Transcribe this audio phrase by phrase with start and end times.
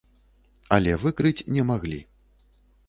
[0.77, 2.03] Але выкрыць не маглі.